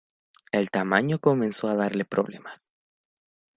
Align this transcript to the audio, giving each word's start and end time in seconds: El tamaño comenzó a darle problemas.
El 0.51 0.71
tamaño 0.71 1.19
comenzó 1.19 1.67
a 1.67 1.75
darle 1.75 2.05
problemas. 2.05 2.71